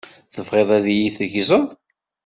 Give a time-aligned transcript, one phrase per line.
[0.33, 1.67] Tebɣiḍ ad yi-teggzeḍ?